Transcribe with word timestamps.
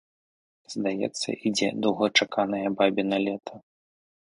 Здаецца, 0.75 1.27
ідзе 1.49 1.69
доўгачаканае 1.85 2.67
бабіна 2.81 3.17
лета. 3.31 3.67